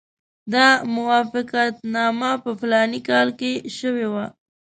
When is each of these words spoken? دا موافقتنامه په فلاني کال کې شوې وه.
دا 0.53 0.67
موافقتنامه 0.95 2.31
په 2.43 2.51
فلاني 2.59 2.99
کال 3.09 3.27
کې 3.39 3.51
شوې 3.77 4.07
وه. 4.13 4.25